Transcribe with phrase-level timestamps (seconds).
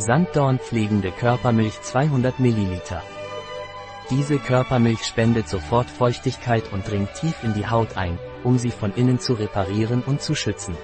[0.00, 2.80] Sanddorn pflegende Körpermilch 200 ml.
[4.10, 8.94] Diese Körpermilch spendet sofort Feuchtigkeit und dringt tief in die Haut ein, um sie von
[8.94, 10.76] innen zu reparieren und zu schützen.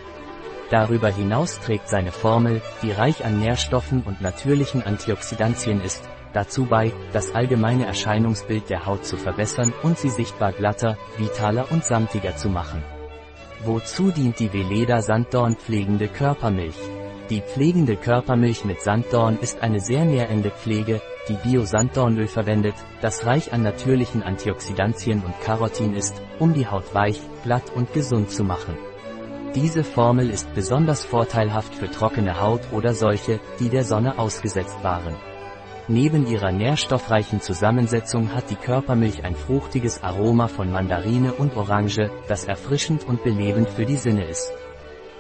[0.69, 6.03] Darüber hinaus trägt seine Formel, die reich an Nährstoffen und natürlichen Antioxidantien ist,
[6.33, 11.85] dazu bei, das allgemeine Erscheinungsbild der Haut zu verbessern und sie sichtbar glatter, vitaler und
[11.85, 12.83] samtiger zu machen.
[13.63, 16.94] Wozu dient die Veleda Sanddorn pflegende Körpermilch?
[17.31, 23.51] Die pflegende Körpermilch mit Sanddorn ist eine sehr nährende Pflege, die Bio-Sanddornöl verwendet, das reich
[23.51, 28.77] an natürlichen Antioxidantien und Carotin ist, um die Haut weich, glatt und gesund zu machen.
[29.55, 35.17] Diese Formel ist besonders vorteilhaft für trockene Haut oder solche, die der Sonne ausgesetzt waren.
[35.89, 42.45] Neben ihrer nährstoffreichen Zusammensetzung hat die Körpermilch ein fruchtiges Aroma von Mandarine und Orange, das
[42.45, 44.53] erfrischend und belebend für die Sinne ist.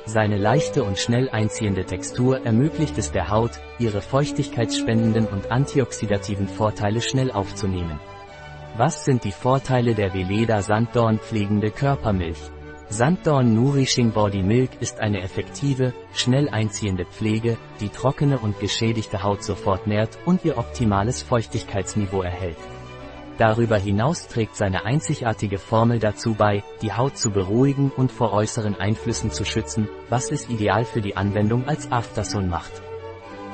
[0.06, 7.00] Seine leichte und schnell einziehende Textur ermöglicht es der Haut, ihre feuchtigkeitsspendenden und antioxidativen Vorteile
[7.00, 7.98] schnell aufzunehmen.
[8.76, 12.50] Was sind die Vorteile der Veleda Sanddorn pflegende Körpermilch?
[12.90, 19.42] Sanddorn Nourishing Body Milk ist eine effektive, schnell einziehende Pflege, die trockene und geschädigte Haut
[19.42, 22.58] sofort nährt und ihr optimales Feuchtigkeitsniveau erhält.
[23.38, 28.76] Darüber hinaus trägt seine einzigartige Formel dazu bei, die Haut zu beruhigen und vor äußeren
[28.76, 32.72] Einflüssen zu schützen, was es ideal für die Anwendung als Aftersun macht.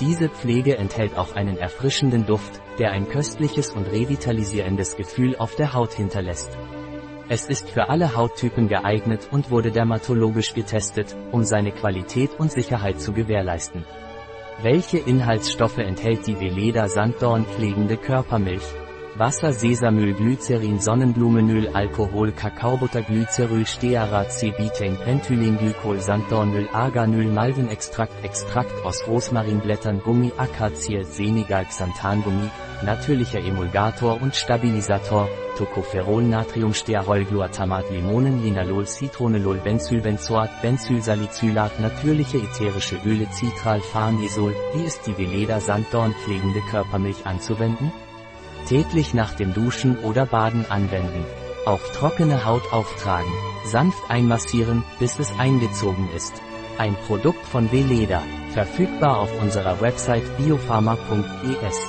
[0.01, 5.73] Diese Pflege enthält auch einen erfrischenden Duft, der ein köstliches und revitalisierendes Gefühl auf der
[5.73, 6.51] Haut hinterlässt.
[7.28, 13.01] Es ist für alle Hauttypen geeignet und wurde dermatologisch getestet, um seine Qualität und Sicherheit
[13.01, 13.84] zu gewährleisten.
[14.62, 18.67] Welche Inhaltsstoffe enthält die Veleda Sanddorn pflegende Körpermilch?
[19.16, 29.06] Wasser, Sesamöl, Glycerin, Sonnenblumenöl, Alkohol, Kakaobutter, Glyceryl, Stearat, C-Betaine, Penthylenglykol, Sanddornöl, Arganöl, Malvenextrakt, Extrakt aus
[29.06, 32.50] Rosmarinblättern, Gummi, Akazie, Senegal, Xanthangummi,
[32.84, 43.80] natürlicher Emulgator und Stabilisator, Tocopherol Natriumstearolglutamat Limonen Linalol Citronelol Benzylbenzoat Benzylsalicylat natürliche ätherische Öle Citral
[43.80, 47.92] Farnesol Wie ist die Veleda Sanddorn pflegende Körpermilch anzuwenden?
[48.67, 51.25] Täglich nach dem Duschen oder Baden anwenden.
[51.67, 53.33] Auf trockene Haut auftragen.
[53.65, 56.33] Sanft einmassieren, bis es eingezogen ist.
[56.79, 58.23] Ein Produkt von Veleda.
[58.53, 61.81] Verfügbar auf unserer Website biopharma.es.